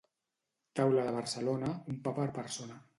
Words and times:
Taula 0.79 1.05
de 1.09 1.13
Barcelona, 1.19 1.73
un 1.95 2.05
pa 2.09 2.19
per 2.21 2.31
persona. 2.43 2.85